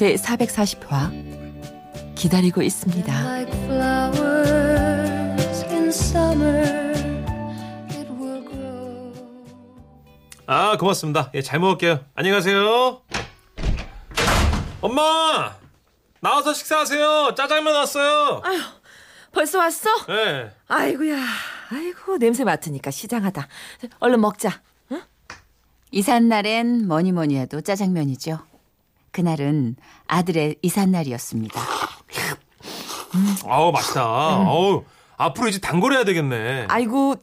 제 0.00 0.14
440화 0.14 2.14
기다리고 2.14 2.62
있습니다. 2.62 3.12
아 10.46 10.76
고맙습니다. 10.78 11.30
예, 11.34 11.42
잘 11.42 11.60
먹을게요. 11.60 12.02
안녕히 12.14 12.34
가세요. 12.34 13.02
엄마 14.80 15.54
나와서 16.20 16.54
식사하세요. 16.54 17.34
짜장면 17.36 17.74
왔어요. 17.74 18.40
아휴 18.42 18.58
벌써 19.32 19.58
왔어? 19.58 19.90
네. 20.06 20.50
아이고야 20.66 21.22
아이고 21.72 22.16
냄새 22.16 22.44
맡으니까 22.44 22.90
시장하다. 22.90 23.46
얼른 23.98 24.22
먹자. 24.22 24.62
응? 24.92 25.02
이삿날엔 25.90 26.88
뭐니 26.88 27.12
뭐니 27.12 27.36
해도 27.36 27.60
짜장면이죠. 27.60 28.48
그날은 29.12 29.76
아들의 30.06 30.56
이삿날이었습니다. 30.62 31.60
아우 33.46 33.72
맛있다. 33.72 34.00
아우 34.02 34.84
앞으로 35.16 35.48
이제 35.48 35.58
단골해야 35.58 36.04
되겠네. 36.04 36.66
아이고 36.68 37.16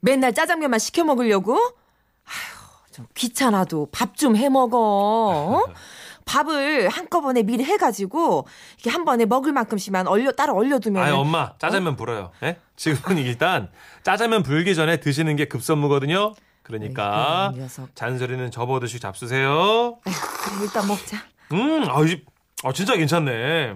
맨날 0.00 0.34
짜장면만 0.34 0.78
시켜 0.78 1.04
먹으려고? 1.04 1.54
아휴 1.54 2.92
좀 2.92 3.06
귀찮아도 3.14 3.88
밥 3.92 4.16
좀 4.16 4.36
해 4.36 4.48
먹어. 4.48 4.78
어? 4.78 5.64
밥을 6.28 6.90
한꺼번에 6.90 7.42
미리 7.42 7.64
해가지고 7.64 8.46
이렇게 8.74 8.90
한 8.90 9.06
번에 9.06 9.24
먹을 9.24 9.52
만큼씩만 9.52 10.06
얼려 10.08 10.32
따로 10.32 10.54
얼려두면. 10.56 11.02
아이 11.02 11.10
엄마 11.10 11.52
짜장면 11.58 11.96
불어요. 11.96 12.32
예? 12.42 12.58
지금은 12.76 13.16
일단 13.24 13.70
짜장면 14.02 14.42
불기 14.42 14.74
전에 14.74 14.98
드시는 15.00 15.36
게 15.36 15.46
급선무거든요. 15.46 16.34
그러니까. 16.68 17.52
잔소리는 17.94 18.50
접어드시고 18.50 19.00
잡수세요. 19.00 19.98
그래, 20.04 20.14
일단 20.62 20.86
먹자. 20.86 21.16
음, 21.52 21.84
아, 21.88 22.04
이, 22.04 22.22
아 22.62 22.72
진짜 22.72 22.94
괜찮네. 22.94 23.74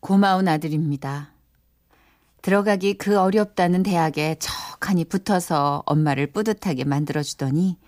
고마운 0.00 0.46
아들입니다. 0.46 1.32
들어가기 2.42 2.94
그 2.94 3.18
어렵다는 3.18 3.82
대학에 3.82 4.36
척하니 4.38 5.06
붙어서 5.06 5.82
엄마를 5.86 6.28
뿌듯하게 6.28 6.84
만들어주더니 6.84 7.78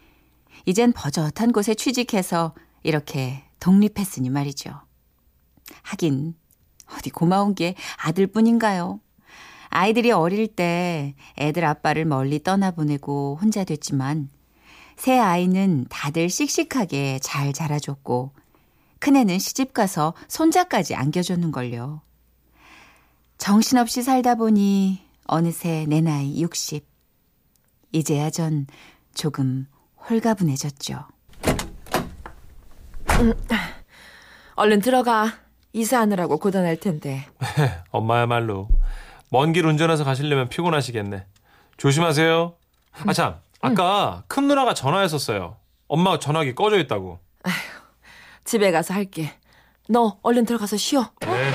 이젠 0.64 0.92
버젓한 0.92 1.52
곳에 1.52 1.74
취직해서 1.74 2.54
이렇게 2.82 3.44
독립했으니 3.60 4.30
말이죠. 4.30 4.80
하긴 5.82 6.34
어디 6.96 7.10
고마운 7.10 7.54
게 7.54 7.74
아들뿐인가요? 7.98 9.00
아이들이 9.70 10.10
어릴 10.10 10.48
때 10.48 11.14
애들 11.38 11.64
아빠를 11.64 12.04
멀리 12.04 12.42
떠나보내고 12.42 13.38
혼자 13.40 13.64
됐지만 13.64 14.28
새 14.96 15.18
아이는 15.18 15.86
다들 15.88 16.28
씩씩하게 16.28 17.20
잘 17.22 17.52
자라줬고 17.52 18.32
큰애는 18.98 19.38
시집가서 19.38 20.14
손자까지 20.26 20.94
안겨줬는걸요. 20.94 22.00
정신없이 23.38 24.02
살다 24.02 24.34
보니 24.34 25.00
어느새 25.24 25.86
내 25.88 26.00
나이 26.00 26.40
60. 26.40 26.84
이제야 27.92 28.30
전 28.30 28.66
조금 29.14 29.66
홀가분해졌죠. 30.10 31.04
얼른 34.56 34.80
들어가. 34.80 35.32
이사하느라고 35.72 36.38
고단할 36.38 36.78
텐데. 36.78 37.26
엄마야말로 37.92 38.68
먼 39.30 39.52
길 39.52 39.66
운전해서 39.66 40.04
가시려면 40.04 40.48
피곤하시겠네. 40.48 41.26
조심하세요. 41.76 42.54
아 43.06 43.12
참, 43.12 43.36
아까 43.60 44.22
큰 44.28 44.48
누나가 44.48 44.74
전화했었어요. 44.74 45.56
엄마가 45.86 46.18
전화기 46.18 46.54
꺼져 46.54 46.78
있다고. 46.78 47.18
집에 48.44 48.70
가서 48.72 48.94
할게. 48.94 49.32
너 49.88 50.18
얼른 50.22 50.44
들어가서 50.46 50.76
쉬어. 50.76 51.10
네. 51.20 51.50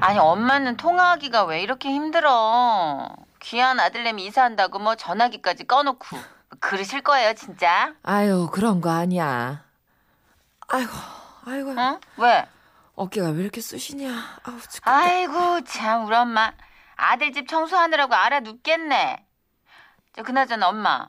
아니 0.00 0.18
엄마는 0.18 0.76
통화하기가 0.76 1.44
왜 1.44 1.62
이렇게 1.62 1.90
힘들어? 1.90 3.08
귀한 3.40 3.78
아들내미 3.80 4.24
이사한다고 4.26 4.78
뭐 4.78 4.94
전화기까지 4.96 5.64
꺼놓고 5.66 6.16
그러실 6.58 7.02
거예요 7.02 7.34
진짜? 7.34 7.94
아유 8.02 8.48
그런 8.52 8.80
거 8.80 8.90
아니야. 8.90 9.62
아이고 10.68 10.90
아이고 11.50 11.70
응? 11.70 12.00
왜? 12.18 12.46
어깨가 12.94 13.30
왜 13.30 13.42
이렇게 13.42 13.60
쑤시냐. 13.60 14.10
아우 14.44 14.60
죽겠다. 14.60 14.90
아이고 14.96 15.64
참 15.64 16.06
우리 16.06 16.14
엄마 16.14 16.52
아들 16.96 17.32
집 17.32 17.48
청소하느라고 17.48 18.14
알아 18.14 18.40
눕겠네. 18.40 19.24
저 20.14 20.22
그나저나 20.22 20.68
엄마 20.68 21.08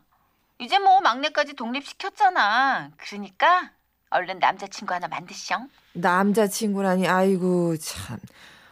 이제 0.59 0.79
뭐 0.79 0.99
막내까지 1.01 1.53
독립시켰잖아. 1.53 2.91
그러니까 2.97 3.71
얼른 4.09 4.39
남자친구 4.39 4.93
하나 4.93 5.07
만드시오. 5.07 5.57
남자친구라니 5.93 7.07
아이고 7.07 7.77
참. 7.77 8.17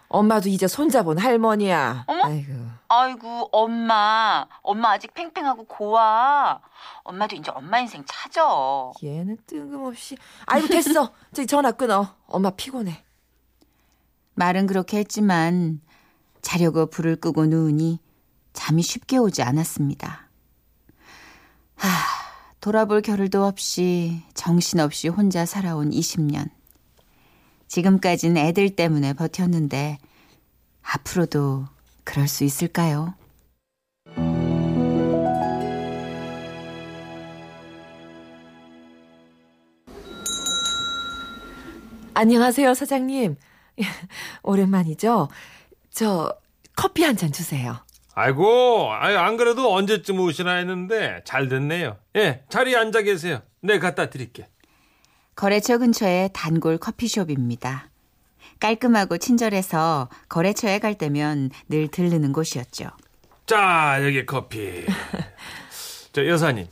엄마도 0.07 0.49
이제 0.49 0.67
손자본 0.67 1.19
할머니야. 1.19 2.05
어머? 2.07 2.25
아이고. 2.25 2.53
아이고 2.89 3.49
엄마 3.51 4.47
엄마 4.63 4.91
아직 4.91 5.13
팽팽하고 5.13 5.65
고와. 5.65 6.59
엄마도 7.03 7.35
이제 7.35 7.51
엄마 7.51 7.79
인생 7.79 8.03
찾아. 8.07 8.91
얘는 9.03 9.37
뜬금없이. 9.45 10.17
아이고 10.47 10.67
됐어. 10.67 11.13
저기 11.31 11.45
전화 11.45 11.71
끊어. 11.71 12.15
엄마 12.25 12.49
피곤해. 12.49 13.03
말은 14.33 14.65
그렇게 14.65 14.97
했지만 14.97 15.81
자려고 16.41 16.87
불을 16.87 17.17
끄고 17.17 17.45
누우니 17.45 17.99
잠이 18.53 18.81
쉽게 18.81 19.17
오지 19.17 19.43
않았습니다. 19.43 20.27
하, 21.75 21.87
돌아볼 22.59 23.01
겨를도 23.01 23.45
없이 23.45 24.23
정신없이 24.33 25.09
혼자 25.09 25.45
살아온 25.45 25.91
20년. 25.91 26.49
지금까진 27.67 28.35
애들 28.35 28.75
때문에 28.75 29.13
버텼는데 29.13 29.99
앞으로도 30.81 31.67
그럴 32.09 32.27
수 32.27 32.43
있을까요? 32.43 33.13
안녕하세요 42.13 42.73
사장님. 42.73 43.35
오랜만이죠. 44.43 45.29
저 45.91 46.33
커피 46.75 47.03
한 47.03 47.15
잔 47.15 47.31
주세요. 47.31 47.77
아이고, 48.13 48.91
아이, 48.91 49.15
안 49.15 49.37
그래도 49.37 49.73
언제쯤 49.73 50.19
오시나 50.19 50.55
했는데 50.55 51.21
잘 51.25 51.47
됐네요. 51.47 51.97
예, 52.17 52.43
자리에 52.49 52.75
앉아 52.75 53.03
계세요. 53.03 53.41
내 53.61 53.79
갖다 53.79 54.09
드릴게. 54.09 54.47
거래처 55.35 55.77
근처의 55.77 56.31
단골 56.33 56.77
커피숍입니다. 56.79 57.88
깔끔하고 58.59 59.17
친절해서 59.17 60.09
거래처에 60.27 60.79
갈 60.79 60.95
때면 60.95 61.49
늘 61.69 61.87
들르는 61.87 62.33
곳이었죠. 62.33 62.89
자, 63.45 63.97
여기 64.03 64.25
커피. 64.25 64.85
저 66.13 66.25
여사님, 66.27 66.67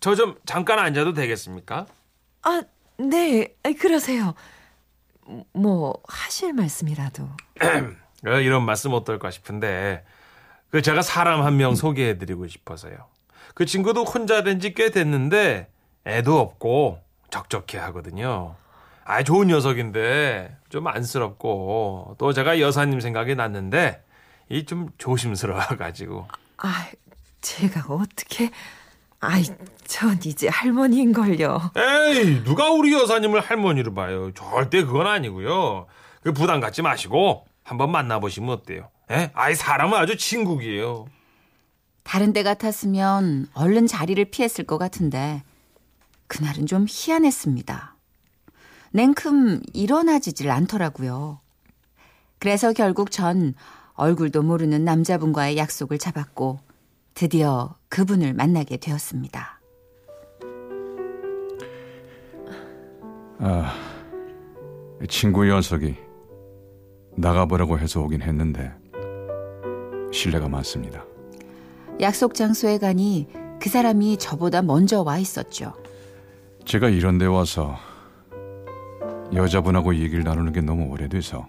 저좀 0.00 0.36
잠깐 0.46 0.78
앉아도 0.78 1.12
되겠습니까? 1.14 1.86
아, 2.42 2.62
네. 2.98 3.54
그러세요. 3.80 4.34
뭐 5.52 5.94
하실 6.08 6.52
말씀이라도. 6.52 7.28
어, 8.26 8.30
이런 8.40 8.64
말씀 8.64 8.92
어떨까 8.92 9.30
싶은데 9.30 10.04
그 10.70 10.82
제가 10.82 11.02
사람 11.02 11.42
한 11.42 11.56
명 11.56 11.74
소개해드리고 11.74 12.46
싶어서요. 12.48 12.96
그 13.54 13.66
친구도 13.66 14.04
혼자 14.04 14.42
된 14.42 14.60
지 14.60 14.74
꽤 14.74 14.90
됐는데 14.90 15.68
애도 16.06 16.38
없고 16.38 16.98
적적해 17.30 17.78
하거든요. 17.78 18.54
아 19.04 19.22
좋은 19.22 19.48
녀석인데 19.48 20.56
좀 20.68 20.86
안쓰럽고 20.86 22.16
또 22.18 22.32
제가 22.32 22.60
여사님 22.60 23.00
생각이 23.00 23.34
났는데 23.34 24.02
이 24.48 24.64
좀 24.64 24.90
조심스러워 24.98 25.60
가지고 25.78 26.26
아, 26.58 26.86
제가 27.40 27.92
어떻게 27.92 28.50
아이, 29.18 29.44
전 29.86 30.18
이제 30.24 30.48
할머니인 30.48 31.12
걸요. 31.12 31.70
에이 31.76 32.42
누가 32.44 32.70
우리 32.70 32.92
여사님을 32.92 33.40
할머니로 33.40 33.94
봐요. 33.94 34.32
절대 34.34 34.84
그건 34.84 35.06
아니고요. 35.06 35.86
그 36.22 36.32
부담 36.32 36.60
갖지 36.60 36.82
마시고 36.82 37.46
한번 37.64 37.90
만나 37.92 38.18
보시면 38.18 38.50
어때요? 38.50 38.90
에? 39.10 39.30
아이 39.34 39.54
사람은 39.54 39.96
아주 39.96 40.16
친국이에요. 40.16 41.06
다른 42.02 42.32
때 42.32 42.42
같았으면 42.42 43.46
얼른 43.54 43.86
자리를 43.86 44.24
피했을 44.26 44.64
것 44.64 44.76
같은데 44.78 45.42
그날은 46.26 46.66
좀 46.66 46.86
희한했습니다. 46.88 47.91
냉큼 48.92 49.60
일어나지질 49.72 50.50
않더라고요. 50.50 51.40
그래서 52.38 52.72
결국 52.72 53.10
전 53.10 53.54
얼굴도 53.94 54.42
모르는 54.42 54.84
남자분과의 54.84 55.56
약속을 55.56 55.98
잡았고 55.98 56.60
드디어 57.14 57.74
그분을 57.88 58.34
만나게 58.34 58.76
되었습니다. 58.76 59.60
아, 63.38 63.74
친구 65.08 65.44
녀석이 65.44 65.96
나가보라고 67.16 67.78
해서 67.78 68.00
오긴 68.00 68.22
했는데 68.22 68.72
신뢰가 70.12 70.48
많습니다. 70.48 71.04
약속 72.00 72.34
장소에 72.34 72.78
가니 72.78 73.28
그 73.60 73.68
사람이 73.68 74.18
저보다 74.18 74.62
먼저 74.62 75.02
와 75.02 75.18
있었죠. 75.18 75.72
제가 76.64 76.88
이런 76.88 77.18
데 77.18 77.26
와서 77.26 77.76
여자분하고 79.34 79.94
얘기를 79.96 80.24
나누는 80.24 80.52
게 80.52 80.60
너무 80.60 80.90
오래돼서 80.90 81.46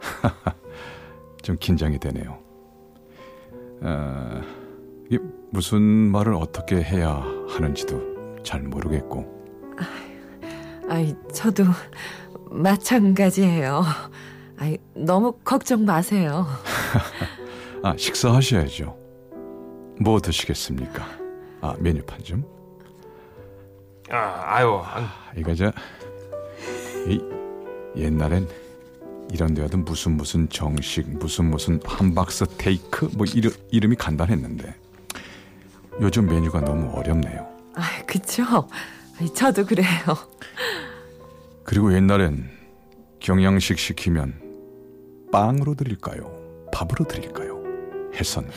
좀 1.42 1.56
긴장이 1.58 1.98
되네요. 1.98 2.38
아, 3.82 4.42
이게 5.08 5.18
무슨 5.50 5.80
말을 5.82 6.34
어떻게 6.34 6.82
해야 6.82 7.22
하는지도 7.48 8.42
잘 8.42 8.62
모르겠고 8.62 9.30
아이, 10.88 11.14
저도 11.32 11.64
마찬가지예요. 12.50 13.82
아이, 14.58 14.76
너무 14.94 15.32
걱정 15.44 15.84
마세요. 15.84 16.46
아 17.82 17.94
식사하셔야죠. 17.96 18.96
뭐 20.00 20.20
드시겠습니까? 20.20 21.04
아 21.60 21.74
메뉴판 21.78 22.22
좀. 22.22 22.44
아, 24.10 24.42
아유, 24.44 24.80
안- 24.84 25.06
이거 25.36 25.54
저 25.54 25.72
이, 27.06 27.20
옛날엔 27.96 28.48
이런 29.32 29.54
데 29.54 29.62
하던 29.62 29.84
무슨 29.84 30.12
무슨 30.12 30.48
정식 30.48 31.08
무슨 31.18 31.46
무슨 31.46 31.80
함박스 31.84 32.44
테이크 32.58 33.08
뭐 33.14 33.26
이름, 33.34 33.52
이름이 33.70 33.96
간단했는데 33.96 34.74
요즘 36.00 36.26
메뉴가 36.26 36.60
너무 36.60 36.90
어렵네요. 36.96 37.46
아, 37.74 38.02
그쵸? 38.06 38.68
저도 39.34 39.64
그래요. 39.66 39.88
그리고 41.64 41.94
옛날엔 41.94 42.50
경양식 43.20 43.78
시키면 43.78 44.34
빵으로 45.30 45.74
드릴까요? 45.74 46.30
밥으로 46.72 47.06
드릴까요? 47.06 47.62
했었는데 48.14 48.54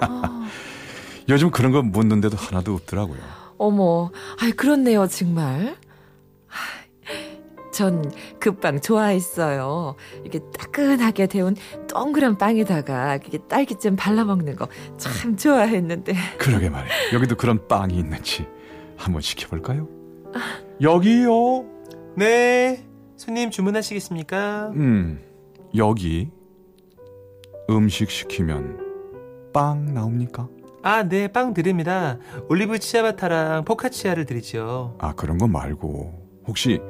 요즘 1.28 1.50
그런 1.50 1.72
거 1.72 1.82
묻는데도 1.82 2.36
하나도 2.36 2.74
없더라고요. 2.74 3.18
어머, 3.58 4.10
아이, 4.40 4.52
그렇네요, 4.52 5.06
정말. 5.08 5.76
전 7.76 8.10
그 8.40 8.52
빵 8.58 8.80
좋아했어요. 8.80 9.94
이게 10.24 10.40
따끈하게 10.58 11.26
데운 11.26 11.54
동그란 11.88 12.38
빵에다가 12.38 13.16
이게 13.16 13.38
딸기잼 13.48 13.96
발라먹는 13.96 14.56
거 14.56 14.68
참 14.96 15.36
좋아했는데. 15.36 16.14
그러게 16.38 16.70
말이에요. 16.70 16.92
여기도 17.12 17.36
그런 17.36 17.66
빵이 17.68 17.94
있는지 17.96 18.46
한번 18.96 19.20
시켜볼까요? 19.20 19.88
여기요. 20.80 21.64
네. 22.16 22.86
손님 23.16 23.50
주문하시겠습니까? 23.50 24.72
음, 24.74 25.20
여기 25.76 26.30
음식 27.70 28.10
시키면 28.10 28.78
빵 29.52 29.92
나옵니까? 29.94 30.48
아, 30.82 31.02
네, 31.02 31.28
빵 31.28 31.52
드립니다. 31.54 32.18
올리브 32.48 32.78
치아바타랑 32.78 33.64
포카치아를 33.64 34.24
드리죠. 34.26 34.96
아, 34.98 35.14
그런 35.14 35.38
거 35.38 35.48
말고 35.48 36.42
혹시 36.46 36.80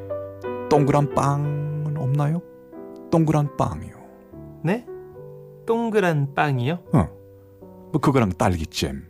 동그란 0.68 1.14
빵은 1.14 1.96
없나요? 1.96 2.42
동그란 3.10 3.56
빵이요. 3.56 3.94
네? 4.64 4.84
동그란 5.66 6.34
빵이요? 6.34 6.78
어, 6.92 7.08
뭐 7.92 8.00
그거랑 8.00 8.30
딸기잼. 8.30 9.04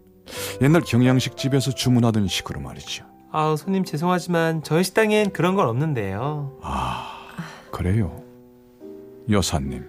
옛날 0.61 0.83
경양식 0.83 1.37
집에서 1.37 1.71
주문하던 1.71 2.29
식으로 2.29 2.61
말이죠. 2.61 3.05
아, 3.33 3.55
손님 3.57 3.85
죄송하지만 3.85 4.63
저희 4.63 4.85
식당엔 4.85 5.33
그런 5.33 5.55
건 5.55 5.69
없는데요. 5.69 6.59
아, 6.63 7.27
그래요. 7.71 8.23
여사님, 9.31 9.85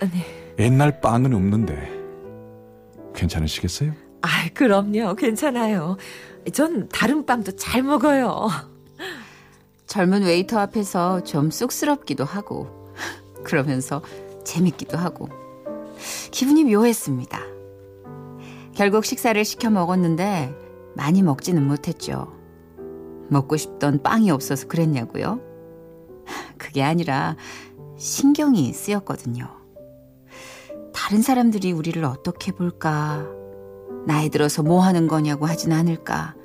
네. 0.00 0.54
옛날 0.58 1.00
빵은 1.00 1.34
없는데 1.34 2.00
괜찮으시겠어요? 3.14 3.92
아, 4.22 4.28
그럼요. 4.54 5.14
괜찮아요. 5.16 5.96
전 6.52 6.88
다른 6.88 7.26
빵도 7.26 7.52
잘 7.52 7.82
먹어요. 7.82 8.48
젊은 9.90 10.22
웨이터 10.22 10.56
앞에서 10.60 11.24
좀 11.24 11.50
쑥스럽기도 11.50 12.24
하고 12.24 12.94
그러면서 13.42 14.02
재밌기도 14.44 14.96
하고 14.96 15.28
기분이 16.30 16.62
묘했습니다. 16.62 17.40
결국 18.72 19.04
식사를 19.04 19.44
시켜 19.44 19.68
먹었는데 19.68 20.54
많이 20.94 21.24
먹지는 21.24 21.66
못했죠. 21.66 22.32
먹고 23.30 23.56
싶던 23.56 24.04
빵이 24.04 24.30
없어서 24.30 24.68
그랬냐고요? 24.68 25.40
그게 26.56 26.84
아니라 26.84 27.34
신경이 27.98 28.72
쓰였거든요. 28.72 29.48
다른 30.94 31.20
사람들이 31.20 31.72
우리를 31.72 32.04
어떻게 32.04 32.52
볼까? 32.52 33.26
나이 34.06 34.28
들어서 34.28 34.62
뭐 34.62 34.82
하는 34.82 35.08
거냐고 35.08 35.46
하진 35.46 35.72
않을까? 35.72 36.36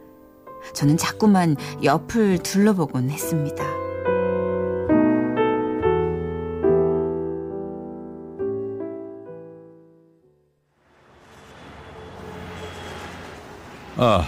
저는 0.73 0.97
자꾸만 0.97 1.55
옆을 1.83 2.39
둘러보곤 2.39 3.09
했습니다. 3.09 3.63
아, 13.97 14.27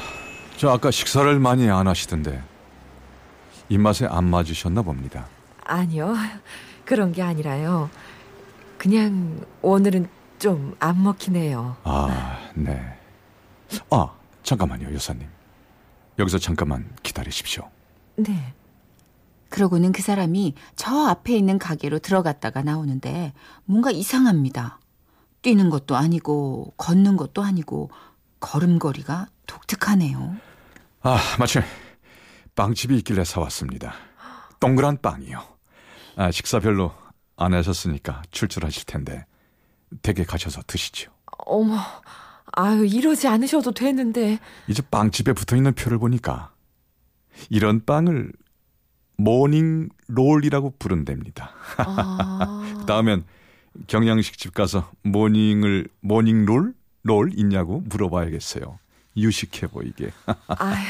저 0.58 0.70
아까 0.70 0.92
식사를 0.92 1.40
많이 1.40 1.70
안 1.70 1.88
하시던데 1.88 2.42
입맛에 3.70 4.06
안 4.08 4.26
맞으셨나 4.26 4.82
봅니다. 4.82 5.28
아니요. 5.66 6.16
그런 6.86 7.12
게 7.12 7.22
아니라요. 7.22 7.90
그냥 8.78 9.42
오늘은 9.62 10.08
좀 10.40 10.76
안 10.80 11.02
먹히네요. 11.04 11.78
아, 11.84 12.38
네. 12.54 12.80
아, 13.90 14.12
잠깐만요, 14.44 14.94
여사님. 14.94 15.28
여기서 16.20 16.40
잠깐만 16.40 16.90
기다리십시오. 17.04 17.70
네. 18.16 18.54
그러고는 19.50 19.92
그 19.92 20.02
사람이 20.02 20.56
저 20.76 21.08
앞에 21.08 21.36
있는 21.36 21.58
가게로 21.58 22.00
들어갔다가 22.00 22.64
나오는데 22.64 23.34
뭔가 23.66 23.92
이상합니다. 23.92 24.80
뛰는 25.42 25.70
것도 25.70 25.96
아니고 25.96 26.74
걷는 26.78 27.16
것도 27.16 27.44
아니고 27.44 27.90
걸음걸이가 28.40 29.28
독특하네요. 29.46 30.36
아, 31.02 31.18
마침 31.40 31.62
빵집이 32.56 32.98
있길래 32.98 33.24
사왔습니다. 33.24 33.94
동그란 34.60 35.02
빵이요. 35.02 35.42
아, 36.18 36.32
식사 36.32 36.60
별로 36.60 36.92
안 37.38 37.54
하셨으니까 37.54 38.24
출출하실 38.32 38.86
텐데 38.86 39.26
댁에 40.02 40.26
가셔서 40.26 40.62
드시죠. 40.68 41.12
어머, 41.46 41.78
아유, 42.54 42.86
이러지 42.86 43.28
않으셔도 43.28 43.72
되는데. 43.72 44.40
이제 44.68 44.82
빵집에 44.90 45.34
붙어 45.34 45.56
있는 45.56 45.74
표를 45.74 45.98
보니까 45.98 46.52
이런 47.50 47.84
빵을 47.86 48.32
morning 49.18 49.90
roll이라고 50.08 50.76
부른답니다. 50.80 51.52
아, 51.78 52.84
다음엔 52.88 53.26
경양식 53.88 54.38
집 54.38 54.54
가서 54.54 54.90
morning을 55.04 55.88
morning 56.02 56.46
roll? 56.46 56.74
roll 57.04 57.32
있냐고 57.38 57.82
물어봐야겠어요. 57.86 58.80
유식해 59.16 59.68
보이게. 59.68 60.12
아유, 60.48 60.86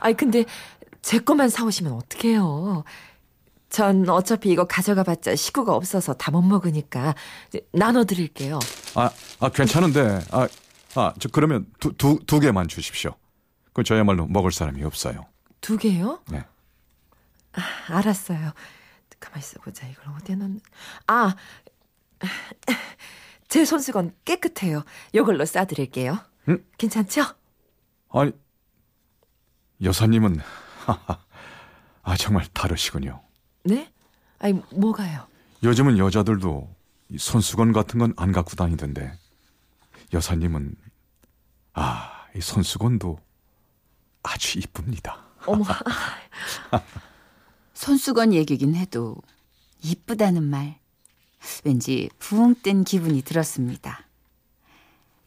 아이, 0.00 0.14
근데 0.14 0.44
제 1.02 1.18
것만 1.18 1.48
사오시면 1.48 1.92
어떡해요. 1.92 2.84
전 3.68 4.08
어차피 4.08 4.50
이거 4.50 4.64
가져가 4.64 5.02
봤자 5.02 5.34
식구가 5.36 5.74
없어서 5.74 6.12
다 6.14 6.30
못 6.30 6.42
먹으니까 6.42 7.14
이제 7.48 7.60
나눠 7.72 8.04
드릴게요. 8.04 8.58
아, 8.94 9.10
아 9.38 9.48
괜찮은데. 9.50 10.20
아, 10.30 10.48
아, 10.94 11.12
저 11.18 11.28
그러면 11.28 11.66
두, 11.78 11.92
두, 11.92 12.18
두 12.26 12.40
개만 12.40 12.68
주십시오. 12.68 13.14
그 13.72 13.84
저야말로 13.84 14.26
먹을 14.26 14.50
사람이 14.52 14.82
없어요. 14.84 15.26
두 15.60 15.76
개요? 15.76 16.22
네. 16.30 16.44
알았어요. 17.88 18.52
가만히 19.20 19.40
있어 19.40 19.60
보자. 19.60 19.86
이걸 19.86 20.06
어디에 20.16 20.34
넣는? 20.36 20.60
아, 21.06 21.34
제 23.48 23.64
손수건 23.64 24.14
깨끗해요. 24.24 24.82
이걸로 25.12 25.44
싸드릴게요. 25.44 26.18
응? 26.48 26.64
괜찮죠? 26.78 27.22
아니, 28.10 28.32
여사님은, 29.82 30.40
아, 32.02 32.16
정말 32.16 32.46
다르시군요. 32.52 33.20
네? 33.64 33.92
아니, 34.38 34.60
뭐가요? 34.72 35.26
요즘은 35.62 35.98
여자들도 35.98 36.74
이 37.10 37.18
손수건 37.18 37.72
같은 37.72 37.98
건 37.98 38.14
안 38.16 38.32
갖고 38.32 38.54
다니던데, 38.56 39.12
여사님은 40.12 40.74
아, 41.74 42.26
이 42.34 42.40
손수건도 42.40 43.18
아주 44.22 44.58
이쁩니다. 44.58 45.24
어머, 45.46 45.64
손수건 47.74 48.34
얘기긴 48.34 48.74
해도 48.74 49.16
이쁘다는 49.82 50.42
말 50.42 50.78
왠지 51.64 52.10
붕 52.18 52.56
뜬 52.62 52.84
기분이 52.84 53.22
들었습니다. 53.22 54.06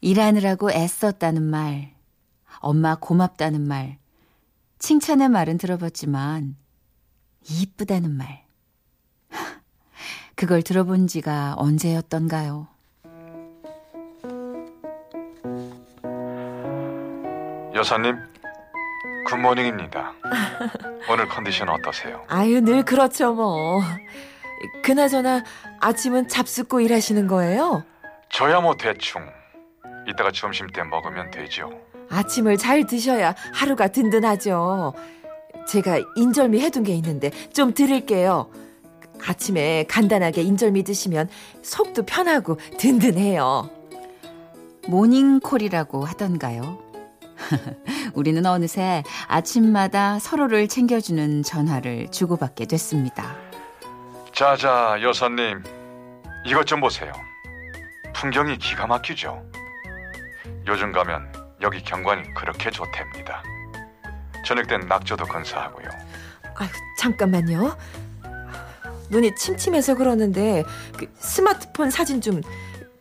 일하느라고 0.00 0.70
애썼다는 0.70 1.42
말, 1.42 1.94
엄마 2.60 2.94
고맙다는 2.94 3.66
말, 3.66 3.98
칭찬의 4.78 5.30
말은 5.30 5.58
들어봤지만 5.58 6.56
이쁘다는 7.48 8.14
말. 8.14 8.44
그걸 10.36 10.62
들어본 10.62 11.06
지가 11.06 11.54
언제였던가요? 11.56 12.73
여사님, 17.84 18.16
good 19.26 19.46
morning입니다. 19.46 20.14
오늘 21.10 21.28
컨디션 21.28 21.68
어떠세요? 21.68 22.24
아유, 22.28 22.62
늘 22.62 22.82
그렇죠, 22.82 23.34
뭐. 23.34 23.82
그나저나 24.82 25.44
아침은 25.80 26.28
잡숫고 26.28 26.80
일하시는 26.80 27.26
거예요? 27.26 27.84
저야 28.30 28.62
뭐 28.62 28.74
대충. 28.74 29.20
이따가 30.08 30.30
점심 30.32 30.66
때 30.68 30.82
먹으면 30.82 31.30
되죠. 31.30 31.78
아침을 32.08 32.56
잘 32.56 32.86
드셔야 32.86 33.34
하루가 33.52 33.88
든든하죠. 33.88 34.94
제가 35.68 35.98
인절미 36.16 36.60
해둔 36.60 36.84
게 36.84 36.94
있는데 36.94 37.28
좀 37.52 37.74
드릴게요. 37.74 38.50
아침에 39.26 39.84
간단하게 39.90 40.40
인절미 40.40 40.84
드시면 40.84 41.28
속도 41.60 42.02
편하고 42.06 42.56
든든해요. 42.78 43.68
모닝콜이라고 44.88 46.06
하던가요? 46.06 46.83
우리는 48.14 48.44
어느새 48.46 49.02
아침마다 49.28 50.18
서로를 50.18 50.68
챙겨주는 50.68 51.42
전화를 51.42 52.10
주고받게 52.10 52.66
됐습니다. 52.66 53.36
자자, 54.32 54.98
여사님. 55.02 55.62
이것 56.46 56.66
좀 56.66 56.80
보세요. 56.80 57.12
풍경이 58.14 58.58
기가 58.58 58.86
막히죠? 58.86 59.42
요즘 60.66 60.92
가면 60.92 61.32
여기 61.62 61.82
경관이 61.82 62.34
그렇게 62.34 62.70
좋답니다. 62.70 63.42
저녁 64.44 64.66
땐 64.66 64.80
낙조도 64.88 65.24
건사하고요. 65.24 65.88
아유, 66.56 66.68
잠깐만요. 66.98 67.76
눈이 69.10 69.34
침침해서 69.36 69.94
그러는데 69.94 70.64
그 70.98 71.06
스마트폰 71.18 71.90
사진 71.90 72.20
좀 72.20 72.40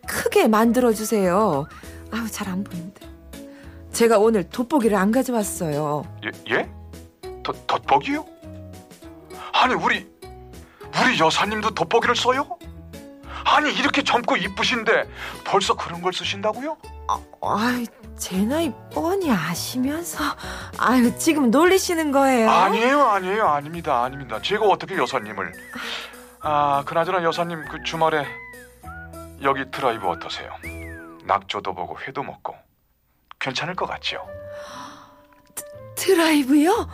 크게 0.07 0.47
만들어 0.47 0.93
주세요. 0.93 1.65
아유, 2.11 2.29
잘안 2.29 2.63
보이는데. 2.63 3.12
제가 3.93 4.17
오늘 4.17 4.43
돋보기를 4.49 4.97
안 4.97 5.11
가져왔어요. 5.11 6.03
예? 6.25 6.55
예? 6.55 6.69
덧, 7.43 7.55
덧보기요? 7.67 8.25
아니 9.53 9.73
우리 9.75 10.07
우리 11.01 11.19
여사님도 11.19 11.71
돋보기를 11.71 12.15
써요? 12.15 12.57
아니 13.45 13.71
이렇게 13.73 14.03
젊고 14.03 14.37
이쁘신데 14.37 15.07
벌써 15.45 15.75
그런 15.75 16.01
걸 16.01 16.11
쓰신다고요? 16.13 16.77
아유, 17.41 17.85
제 18.17 18.37
나이 18.45 18.71
뻔히 18.93 19.29
아시면서 19.31 20.23
아유, 20.79 21.15
지금 21.17 21.51
놀리시는 21.51 22.11
거예요? 22.11 22.49
아니에요 22.49 23.01
아니에요 23.01 23.47
아닙니다 23.47 24.03
아닙니다 24.03 24.41
제가 24.41 24.65
어떻게 24.65 24.97
여사님을 24.97 25.51
아 26.39 26.83
그나저나 26.85 27.23
여사님 27.23 27.65
그 27.69 27.83
주말에 27.83 28.25
여기 29.43 29.69
드라이브 29.69 30.07
어떠세요? 30.07 30.49
낙조도 31.25 31.75
보고 31.75 31.97
회도 31.99 32.23
먹고 32.23 32.55
괜찮을 33.43 33.75
것 33.75 33.85
같죠? 33.85 34.25
드라이브요? 35.95 36.87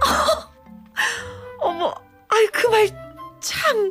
어머, 1.60 1.94
아이 2.28 2.46
그 2.48 2.68
말 2.68 3.06
참 3.46 3.90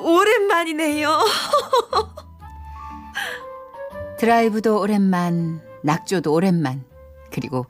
오랜만이네요. 0.00 1.18
드라이브도 4.18 4.80
오랜만, 4.80 5.60
낙조도 5.82 6.32
오랜만, 6.32 6.84
그리고 7.32 7.66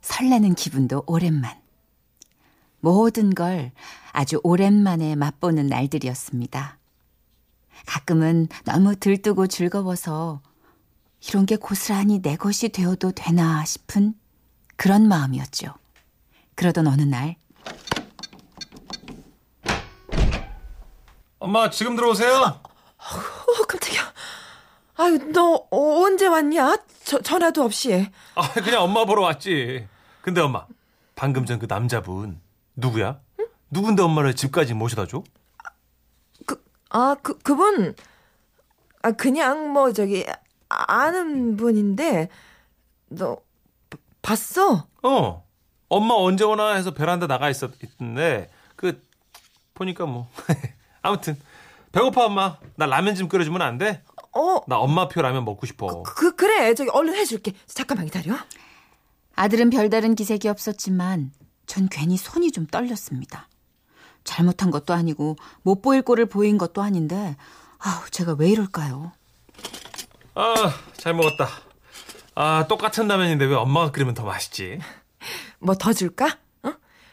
설레는 0.00 0.54
기분도 0.54 1.02
오랜만. 1.06 1.60
모든 2.78 3.34
걸 3.34 3.72
아주 4.12 4.38
오랜만에 4.44 5.16
맛보는 5.16 5.66
날들이었습니다. 5.66 6.78
가끔은 7.86 8.46
너무 8.64 8.94
들뜨고 8.94 9.48
즐거워서 9.48 10.40
이런 11.28 11.46
게 11.46 11.56
고스란히 11.56 12.20
내 12.20 12.36
것이 12.36 12.68
되어도 12.68 13.12
되나 13.12 13.64
싶은 13.64 14.14
그런 14.76 15.08
마음이었죠. 15.08 15.74
그러던 16.54 16.86
어느 16.86 17.02
날 17.02 17.36
엄마 21.38 21.68
지금 21.70 21.96
들어오세요. 21.96 22.32
어, 22.32 23.62
깜짝이야. 23.68 24.12
아유, 24.96 25.18
너 25.32 25.66
언제 25.70 26.26
왔냐? 26.26 26.76
저, 27.04 27.20
전화도 27.20 27.62
없이. 27.62 28.08
아 28.34 28.52
그냥 28.52 28.82
엄마 28.82 29.04
보러 29.04 29.22
왔지. 29.22 29.86
근데 30.22 30.40
엄마 30.40 30.66
방금 31.14 31.44
전 31.44 31.58
그 31.58 31.66
남자분 31.68 32.40
누구야? 32.76 33.20
누군데 33.70 34.02
엄마를 34.02 34.34
집까지 34.36 34.72
모셔다 34.74 35.06
줘? 35.06 35.22
그, 36.46 36.62
아, 36.90 37.16
그, 37.22 37.38
그분, 37.38 37.94
아, 39.02 39.10
그냥 39.12 39.72
뭐, 39.72 39.92
저기, 39.92 40.24
아- 40.74 40.92
아는 41.04 41.56
분인데, 41.56 42.28
너, 43.08 43.36
봐- 43.90 43.98
봤어? 44.22 44.86
어. 45.02 45.44
엄마 45.88 46.14
언제 46.14 46.44
오나 46.44 46.74
해서 46.74 46.92
베란다 46.92 47.26
나가 47.28 47.50
있었는데 47.50 48.50
그 48.74 49.00
보니까 49.74 50.06
뭐 50.06 50.28
아무튼 51.02 51.38
배고파 51.92 52.24
엄마. 52.24 52.56
나 52.74 52.86
라면 52.86 53.14
좀 53.14 53.28
끓여주면 53.28 53.62
안 53.62 53.78
돼? 53.78 54.02
어, 54.32 54.60
나 54.66 54.78
엄마표 54.78 55.22
라면 55.22 55.44
먹고 55.44 55.66
싶어. 55.66 56.02
그, 56.02 56.34
그 56.34 56.46
래. 56.46 56.74
저기, 56.74 56.90
얼른 56.90 57.14
해줄게. 57.14 57.52
잠깐만 57.66 58.06
기다려. 58.06 58.34
아들은 59.36 59.70
별다른 59.70 60.14
기색이 60.16 60.48
없었지만 60.48 61.30
전 61.66 61.88
괜히 61.88 62.16
손이 62.16 62.50
좀 62.50 62.66
떨렸습니다. 62.66 63.48
잘못한 64.24 64.70
것도 64.72 64.94
아니고 64.94 65.36
못 65.62 65.82
보일 65.82 66.02
꼴을 66.02 66.26
보인 66.26 66.56
것도 66.58 66.82
아닌데 66.82 67.36
아우 67.78 68.08
제가 68.10 68.34
왜 68.38 68.48
이럴까요? 68.50 69.12
아, 70.34 70.54
잘 70.96 71.14
먹었다. 71.14 71.48
아, 72.34 72.66
똑같은 72.68 73.06
라면인데 73.06 73.44
왜 73.46 73.54
엄마가 73.54 73.90
끓이면 73.92 74.14
더 74.14 74.24
맛있지? 74.24 74.78
뭐 75.60 75.74
더 75.76 75.92
줄까? 75.92 76.38
어? 76.62 76.72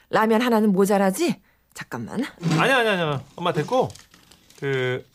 라면 0.10 0.42
하나는 0.42 0.72
모자라지? 0.72 1.42
잠깐만. 1.74 2.24
아니야, 2.60 2.78
아니야, 2.80 2.92
아니야. 2.94 3.24
엄마 3.36 3.54
됐고, 3.54 3.90
그, 4.60 5.06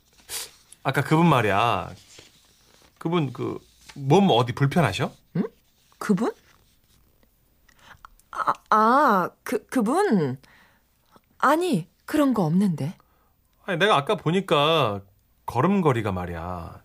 아까 0.83 1.03
그분 1.03 1.27
말이야. 1.29 1.91
그분, 2.99 3.33
그, 3.33 3.59
몸 3.95 4.29
어디 4.31 4.53
불편하셔? 4.53 5.13
그분? 5.99 6.33
아, 8.31 8.53
아, 8.71 9.31
그, 9.43 9.67
그분? 9.67 10.39
아니, 11.39 11.89
그런 12.05 12.33
거 12.35 12.45
없는데. 12.45 12.95
아니, 13.65 13.79
내가 13.79 13.97
아까 13.97 14.15
보니까 14.17 15.01
걸음걸이가 15.47 16.13
말이야. 16.13 16.81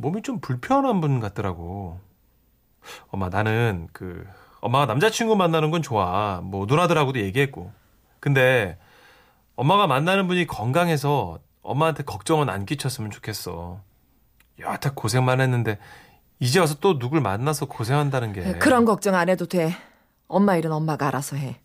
몸이 0.00 0.22
좀 0.22 0.40
불편한 0.40 1.00
분 1.00 1.20
같더라고. 1.20 2.00
엄마, 3.08 3.28
나는 3.28 3.88
그, 3.92 4.26
엄마가 4.60 4.86
남자친구 4.86 5.36
만나는 5.36 5.70
건 5.70 5.82
좋아. 5.82 6.40
뭐, 6.42 6.66
누나들하고도 6.66 7.20
얘기했고. 7.20 7.70
근데, 8.18 8.78
엄마가 9.56 9.86
만나는 9.86 10.26
분이 10.26 10.46
건강해서 10.46 11.38
엄마한테 11.62 12.02
걱정은 12.04 12.48
안 12.48 12.64
끼쳤으면 12.64 13.10
좋겠어. 13.10 13.80
여하튼 14.58 14.94
고생만 14.94 15.40
했는데, 15.40 15.78
이제 16.38 16.58
와서 16.58 16.76
또 16.80 16.98
누굴 16.98 17.20
만나서 17.20 17.66
고생한다는 17.66 18.32
게. 18.32 18.58
그런 18.58 18.86
걱정 18.86 19.14
안 19.14 19.28
해도 19.28 19.44
돼. 19.46 19.76
엄마 20.26 20.56
일은 20.56 20.72
엄마가 20.72 21.08
알아서 21.08 21.36
해. 21.36 21.60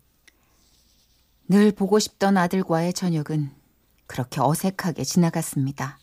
늘 1.48 1.72
보고 1.72 1.98
싶던 1.98 2.36
아들과의 2.36 2.92
저녁은 2.92 3.50
그렇게 4.06 4.40
어색하게 4.42 5.04
지나갔습니다. 5.04 5.98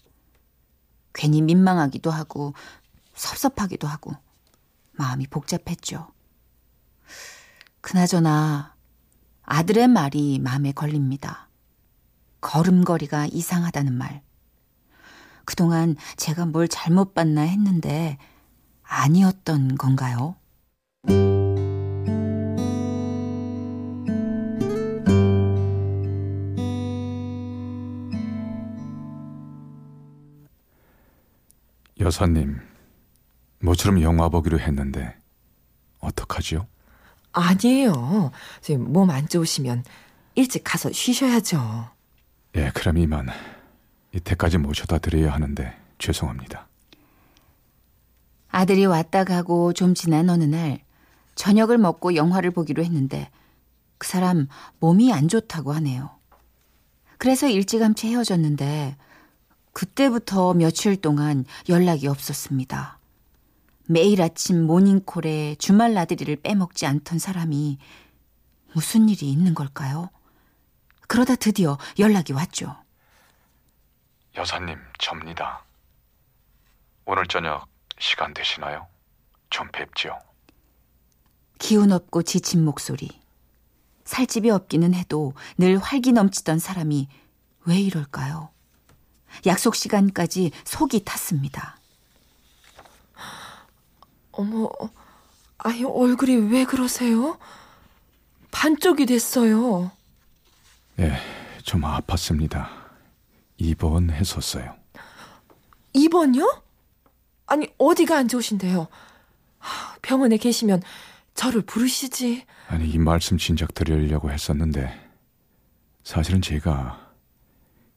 괜히 1.13 1.41
민망하기도 1.41 2.11
하고 2.11 2.53
섭섭하기도 3.13 3.87
하고 3.87 4.13
마음이 4.93 5.27
복잡했죠. 5.27 6.07
그나저나 7.81 8.75
아들의 9.43 9.87
말이 9.87 10.39
마음에 10.39 10.71
걸립니다. 10.71 11.49
걸음걸이가 12.41 13.27
이상하다는 13.27 13.93
말. 13.93 14.21
그동안 15.45 15.95
제가 16.15 16.45
뭘 16.45 16.67
잘못 16.67 17.13
봤나 17.13 17.41
했는데 17.41 18.17
아니었던 18.83 19.75
건가요? 19.75 20.35
여사님, 32.03 32.59
모처럼 33.61 34.01
영화 34.01 34.27
보기로 34.27 34.59
했는데 34.59 35.15
어떡하지요? 35.99 36.67
아니에요. 37.31 38.31
몸 38.77 39.09
안 39.09 39.27
좋으시면 39.27 39.85
일찍 40.35 40.63
가서 40.65 40.91
쉬셔야죠. 40.91 41.89
예, 42.55 42.71
그럼 42.73 42.97
이만 42.97 43.29
이때까지 44.13 44.57
모셔다 44.57 44.97
드려야 44.99 45.33
하는데 45.33 45.75
죄송합니다. 45.97 46.67
아들이 48.49 48.85
왔다 48.85 49.23
가고 49.23 49.71
좀 49.73 49.95
지난 49.95 50.29
어느 50.29 50.43
날 50.43 50.79
저녁을 51.35 51.77
먹고 51.77 52.15
영화를 52.15 52.51
보기로 52.51 52.83
했는데 52.83 53.31
그 53.97 54.07
사람 54.07 54.47
몸이 54.79 55.11
안 55.13 55.27
좋다고 55.29 55.71
하네요. 55.73 56.11
그래서 57.17 57.47
일찌감치 57.47 58.07
헤어졌는데 58.09 58.97
그때부터 59.73 60.53
며칠 60.53 60.95
동안 60.95 61.45
연락이 61.67 62.07
없었습니다. 62.07 62.99
매일 63.85 64.21
아침 64.21 64.65
모닝콜에 64.65 65.55
주말 65.55 65.93
나들이를 65.93 66.37
빼먹지 66.37 66.85
않던 66.85 67.19
사람이 67.19 67.77
무슨 68.73 69.09
일이 69.09 69.29
있는 69.29 69.53
걸까요? 69.53 70.09
그러다 71.07 71.35
드디어 71.35 71.77
연락이 71.99 72.33
왔죠. 72.33 72.75
여사님, 74.35 74.79
접니다. 74.99 75.63
오늘 77.05 77.27
저녁 77.27 77.67
시간 77.99 78.33
되시나요? 78.33 78.87
좀 79.49 79.69
뵙지요. 79.71 80.17
기운 81.59 81.91
없고 81.91 82.23
지친 82.23 82.63
목소리. 82.63 83.21
살집이 84.05 84.49
없기는 84.49 84.93
해도 84.93 85.33
늘 85.57 85.77
활기 85.77 86.11
넘치던 86.13 86.59
사람이 86.59 87.07
왜 87.65 87.79
이럴까요? 87.79 88.49
약속 89.45 89.75
시간까지 89.75 90.51
속이 90.65 91.03
탔습니다. 91.05 91.77
어머, 94.31 94.69
아유, 95.59 95.87
얼굴이 95.87 96.35
왜 96.51 96.65
그러세요? 96.65 97.37
반쪽이 98.51 99.05
됐어요. 99.05 99.91
예, 100.99 101.17
좀 101.63 101.81
아팠습니다. 101.81 102.67
입원했었어요. 103.57 104.75
입원요? 105.93 106.61
아니, 107.45 107.67
어디가 107.77 108.17
안 108.17 108.27
좋으신데요? 108.27 108.87
병원에 110.01 110.37
계시면 110.37 110.81
저를 111.35 111.61
부르시지. 111.61 112.45
아니, 112.67 112.89
이 112.89 112.97
말씀 112.97 113.37
진작 113.37 113.73
드리려고 113.73 114.31
했었는데, 114.31 114.99
사실은 116.03 116.41
제가 116.41 117.11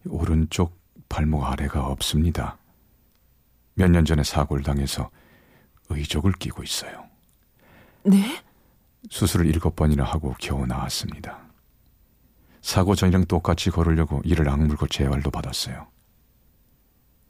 오른쪽 0.06 0.78
발목 1.08 1.44
아래가 1.44 1.86
없습니다. 1.86 2.58
몇 3.74 3.90
년 3.90 4.04
전에 4.04 4.22
사고를 4.24 4.62
당해서 4.62 5.10
의족을 5.88 6.32
끼고 6.32 6.62
있어요. 6.62 7.04
네? 8.04 8.42
수술을 9.10 9.46
일곱 9.46 9.76
번이나 9.76 10.04
하고 10.04 10.34
겨우 10.38 10.66
나왔습니다. 10.66 11.38
사고 12.62 12.94
전이랑 12.94 13.26
똑같이 13.26 13.70
걸으려고 13.70 14.20
이를 14.24 14.48
악물고 14.48 14.88
재활도 14.88 15.30
받았어요. 15.30 15.86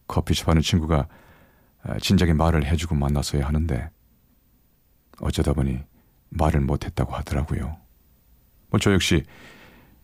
커피숍 0.07 0.49
하는 0.49 0.63
친구가 0.63 1.09
아, 1.83 1.99
진작에 1.99 2.33
말을 2.33 2.65
해주고 2.67 2.95
만났어야 2.95 3.47
하는데 3.47 3.91
어쩌다 5.21 5.53
보니 5.53 5.81
말을 6.31 6.61
못했다고 6.61 7.13
하더라고요. 7.15 7.77
뭐 8.71 8.79
저 8.81 8.93
역시 8.93 9.25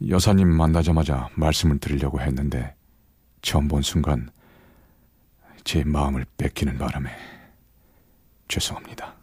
여사님 0.08 0.48
만나자마자 0.48 1.28
말씀을 1.36 1.78
드리려고 1.78 2.20
했는데 2.20 2.74
처음 3.42 3.68
본 3.68 3.82
순간 3.82 4.30
제 5.64 5.84
마음을 5.84 6.24
뺏기는 6.36 6.78
바람에 6.78 7.10
죄송합니다. 8.48 9.14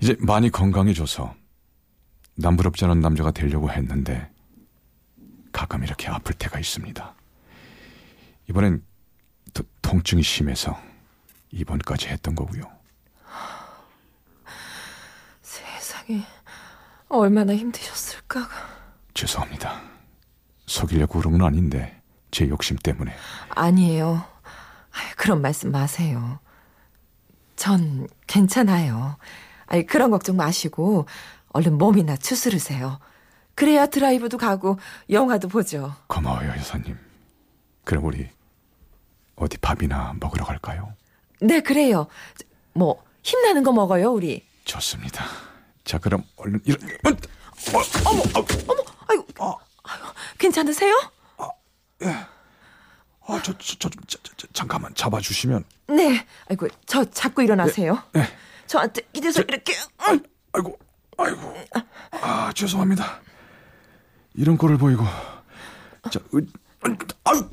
이제 0.00 0.16
많이 0.20 0.50
건강해져서 0.50 1.34
남부럽지 2.36 2.84
않은 2.84 3.00
남자가 3.00 3.30
되려고 3.30 3.70
했는데 3.70 4.30
가끔 5.52 5.82
이렇게 5.82 6.08
아플 6.08 6.34
때가 6.34 6.58
있습니다. 6.58 7.14
이번엔 8.48 8.84
도, 9.52 9.64
통증이 9.82 10.22
심해서 10.22 10.80
입원까지 11.50 12.08
했던 12.08 12.34
거고요. 12.34 12.62
세상에 15.42 16.22
얼마나 17.08 17.54
힘드셨을까. 17.54 18.48
죄송합니다. 19.14 19.82
속이려고 20.66 21.18
그런 21.18 21.32
건 21.38 21.42
아닌데 21.42 21.97
제 22.30 22.48
욕심 22.48 22.76
때문에. 22.76 23.12
아니에요. 23.50 24.24
그런 25.16 25.40
말씀 25.40 25.70
마세요. 25.70 26.38
전 27.56 28.08
괜찮아요. 28.26 29.16
아니, 29.66 29.86
그런 29.86 30.10
걱정 30.10 30.36
마시고 30.36 31.06
얼른 31.52 31.78
몸이나 31.78 32.16
추스르세요. 32.16 32.98
그래야 33.54 33.86
드라이브도 33.86 34.38
가고 34.38 34.78
영화도 35.10 35.48
보죠. 35.48 35.94
고마워요, 36.06 36.50
여사님. 36.50 36.96
그럼 37.84 38.04
우리 38.04 38.28
어디 39.36 39.58
밥이나 39.58 40.14
먹으러 40.20 40.44
갈까요? 40.44 40.94
네, 41.40 41.60
그래요. 41.60 42.06
뭐 42.72 43.02
힘나는 43.22 43.62
거 43.62 43.72
먹어요, 43.72 44.12
우리. 44.12 44.46
좋습니다. 44.64 45.24
자, 45.84 45.98
그럼 45.98 46.22
얼른 46.36 46.60
일어. 46.64 46.78
어, 47.06 47.82
어머, 48.04 48.22
어머, 48.68 48.82
아이고, 49.08 49.26
아이고, 49.82 50.06
괜찮으세요? 50.38 50.94
아, 52.04 53.42
저, 53.42 53.52
저, 53.58 53.76
저, 53.78 53.88
좀, 53.88 54.02
저, 54.06 54.18
저, 54.36 54.46
잠깐만 54.52 54.94
잡아주시면. 54.94 55.64
네. 55.88 56.26
아이고, 56.48 56.68
저 56.86 57.04
잡고 57.04 57.42
일어나세요. 57.42 58.02
네. 58.12 58.22
저한테 58.66 59.02
이래서 59.12 59.42
이렇게. 59.42 59.74
아, 59.98 60.18
아이고, 60.52 60.78
아이고. 61.16 61.54
아, 62.12 62.52
죄송합니다. 62.54 63.20
이런 64.34 64.56
꼴을 64.56 64.78
보이고. 64.78 65.04
자, 66.10 66.20
으, 66.34 66.46
아유, 67.24 67.50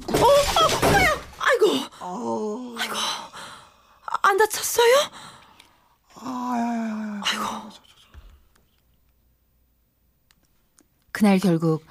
아이고, 1.40 1.68
아이고, 2.00 2.96
안 4.22 4.38
다쳤어요? 4.38 4.96
아이고. 6.22 7.70
그날 11.12 11.40
결국 11.40 11.86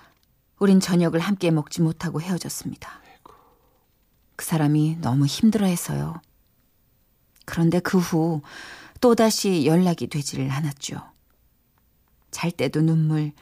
우린 0.59 0.81
저녁을 0.81 1.21
함께 1.21 1.51
먹지 1.51 1.83
못하고 1.83 2.21
헤어졌습니다. 2.21 3.01
그 4.37 4.45
사람이 4.45 4.99
너무 5.01 5.27
힘들어했어요. 5.27 6.21
그런데 7.45 7.79
그 7.81 7.99
후 7.99 8.43
또다시 9.01 9.67
연락이 9.67 10.07
되지를 10.07 10.51
않았죠. 10.51 11.01
잘 12.31 12.51
때도 12.51 12.81
눈물, 12.81 13.33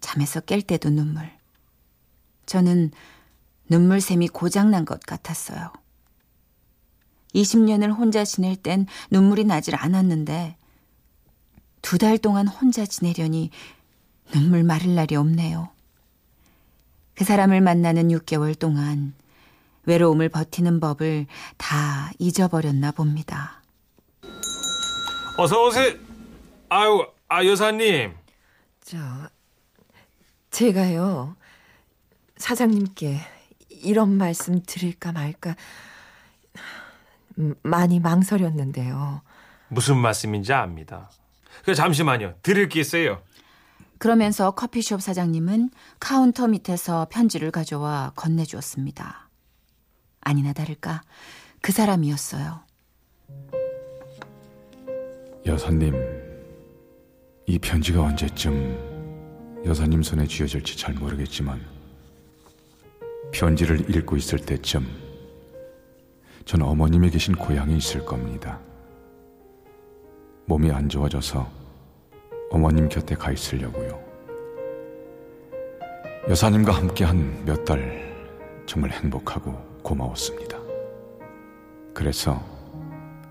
잠에서 0.00 0.40
깰 0.40 0.64
때도 0.66 0.90
눈물. 0.90 1.30
저는 2.46 2.92
눈물샘이 3.68 4.28
고장난 4.28 4.84
것 4.84 5.00
같았어요. 5.00 5.72
20년을 7.34 7.94
혼자 7.94 8.24
지낼 8.24 8.56
땐 8.56 8.86
눈물이 9.10 9.44
나질 9.44 9.74
않았는데 9.76 10.56
두 11.82 11.98
달 11.98 12.18
동안 12.18 12.46
혼자 12.48 12.84
지내려니 12.86 13.50
눈물 14.32 14.62
마를 14.62 14.94
날이 14.94 15.16
없네요. 15.16 15.70
그 17.18 17.24
사람을 17.24 17.60
만나는 17.60 18.10
6개월 18.10 18.56
동안 18.56 19.12
외로움을 19.86 20.28
버티는 20.28 20.78
법을 20.78 21.26
다 21.56 22.12
잊어버렸나 22.20 22.92
봅니다. 22.92 23.60
어서 25.36 25.66
오세요. 25.66 25.94
아유, 26.68 27.04
아 27.28 27.44
여사님. 27.44 28.14
저 28.84 28.98
제가요 30.52 31.34
사장님께 32.36 33.18
이런 33.68 34.10
말씀 34.16 34.62
드릴까 34.64 35.10
말까 35.10 35.56
음, 37.40 37.56
많이 37.64 37.98
망설였는데요. 37.98 39.22
무슨 39.70 39.96
말씀인지 39.96 40.52
압니다. 40.52 41.10
그 41.64 41.74
잠시만요. 41.74 42.34
드릴 42.42 42.68
게 42.68 42.78
있어요. 42.78 43.20
그러면서 43.98 44.52
커피숍 44.52 45.02
사장님은 45.02 45.70
카운터 46.00 46.46
밑에서 46.46 47.06
편지를 47.10 47.50
가져와 47.50 48.12
건네주었습니다. 48.16 49.28
아니나 50.20 50.52
다를까 50.52 51.02
그 51.60 51.72
사람이었어요. 51.72 52.60
여사님, 55.46 55.94
이 57.46 57.58
편지가 57.58 58.02
언제쯤 58.02 59.62
여사님 59.64 60.02
손에 60.02 60.26
쥐어질지 60.26 60.76
잘 60.76 60.94
모르겠지만 60.94 61.60
편지를 63.32 63.94
읽고 63.94 64.16
있을 64.16 64.38
때쯤 64.38 64.86
전 66.44 66.62
어머님이 66.62 67.10
계신 67.10 67.34
고향에 67.34 67.76
있을 67.76 68.04
겁니다. 68.04 68.60
몸이 70.46 70.70
안 70.70 70.88
좋아져서 70.88 71.57
어머님 72.50 72.88
곁에 72.88 73.14
가 73.14 73.30
있으려고요. 73.32 74.02
여사님과 76.28 76.72
함께 76.72 77.04
한 77.04 77.44
몇 77.46 77.64
달 77.64 78.06
정말 78.66 78.90
행복하고 78.90 79.52
고마웠습니다. 79.82 80.58
그래서 81.94 82.42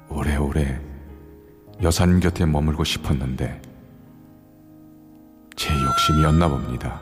오래오래 0.09 0.81
여사님 1.81 2.19
곁에 2.19 2.45
머물고 2.45 2.83
싶었는데 2.83 3.61
제 5.55 5.73
욕심이었나 5.73 6.47
봅니다. 6.47 7.01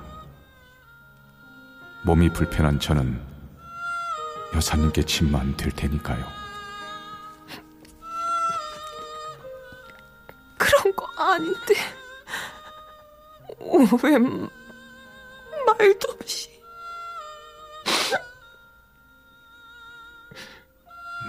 몸이 2.05 2.31
불편한 2.33 2.79
저는 2.79 3.19
여사님께 4.53 5.03
침만 5.03 5.55
될 5.57 5.71
테니까요. 5.71 6.23
그런 10.57 10.95
거 10.95 11.05
아닌데. 11.17 11.73
왜 14.03 14.17
말도 14.17 16.11
없이. 16.19 16.49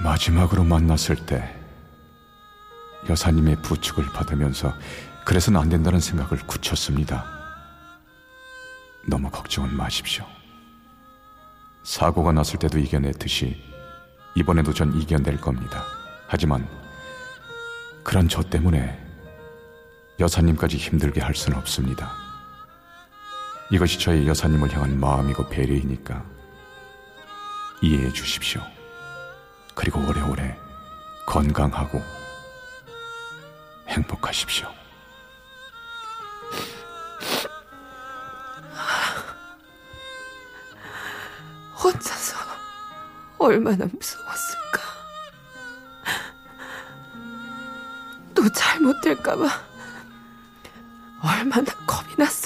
마지막으로 0.03 0.62
만났을 0.62 1.16
때 1.16 1.55
여사님의 3.09 3.62
부축을 3.62 4.05
받으면서 4.12 4.75
그래서는 5.25 5.61
안 5.61 5.68
된다는 5.68 6.01
생각을 6.01 6.38
굳혔습니다. 6.46 7.25
너무 9.09 9.31
걱정은 9.31 9.75
마십시오. 9.75 10.25
사고가 11.85 12.33
났을 12.33 12.59
때도 12.59 12.79
이겨냈듯이 12.79 13.57
이번에도 14.35 14.75
전 14.75 14.92
이겨낼 14.94 15.40
겁니다. 15.40 15.85
하지만 16.29 16.68
그런 18.05 18.29
저 18.29 18.42
때문에 18.42 19.05
여사님까지 20.18 20.77
힘들게 20.77 21.20
할 21.20 21.35
수는 21.35 21.59
없습니다. 21.59 22.25
이것이 23.70 23.98
저의 23.98 24.29
여사님을 24.29 24.72
향한 24.72 24.98
마음이고 24.98 25.48
배려이니까 25.48 26.24
이해해 27.83 28.12
주십시오. 28.12 28.62
그리고 29.74 30.00
오래오래 30.00 30.57
건강하고 31.26 32.00
행복하십시오. 33.88 34.72
혼자서 41.83 42.37
얼마나 43.38 43.85
무서웠을까. 43.87 44.81
또 48.35 48.48
잘못될까봐 48.48 49.48
얼마나 51.22 51.64
겁이 51.87 52.14
났을 52.16 52.45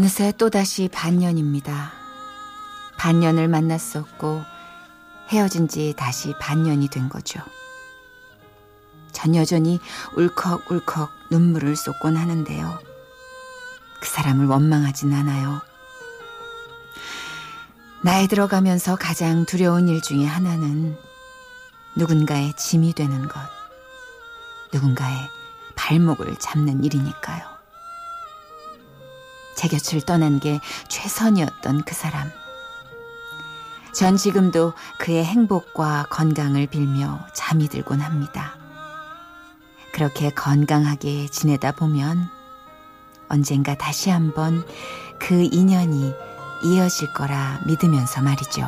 어느새 0.00 0.32
또다시 0.32 0.88
반년입니다. 0.88 1.92
반년을 2.96 3.48
만났었고 3.48 4.42
헤어진 5.28 5.68
지 5.68 5.92
다시 5.94 6.32
반년이 6.40 6.88
된 6.88 7.10
거죠. 7.10 7.38
전 9.12 9.36
여전히 9.36 9.78
울컥울컥 10.16 11.10
눈물을 11.30 11.76
쏟곤 11.76 12.16
하는데요. 12.16 12.78
그 14.00 14.08
사람을 14.08 14.46
원망하진 14.46 15.12
않아요. 15.12 15.60
나이 18.00 18.26
들어가면서 18.26 18.96
가장 18.96 19.44
두려운 19.44 19.86
일 19.86 20.00
중에 20.00 20.24
하나는 20.24 20.96
누군가의 21.94 22.54
짐이 22.56 22.94
되는 22.94 23.28
것, 23.28 23.38
누군가의 24.72 25.28
발목을 25.74 26.36
잡는 26.36 26.84
일이니까요. 26.84 27.49
제 29.60 29.68
곁을 29.68 30.00
떠난 30.00 30.40
게 30.40 30.58
최선이었던 30.88 31.82
그 31.82 31.94
사람. 31.94 32.30
전 33.92 34.16
지금도 34.16 34.72
그의 34.98 35.22
행복과 35.22 36.06
건강을 36.08 36.66
빌며 36.68 37.20
잠이 37.34 37.68
들곤 37.68 38.00
합니다. 38.00 38.56
그렇게 39.92 40.30
건강하게 40.30 41.28
지내다 41.28 41.72
보면 41.72 42.30
언젠가 43.28 43.74
다시 43.74 44.08
한번 44.08 44.66
그 45.18 45.46
인연이 45.52 46.14
이어질 46.64 47.12
거라 47.12 47.60
믿으면서 47.66 48.22
말이죠. 48.22 48.66